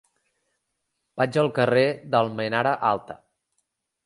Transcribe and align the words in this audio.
Vaig 1.21 1.37
al 1.43 1.49
carrer 1.59 1.85
d'Almenara 2.15 2.73
Alta. 2.95 3.21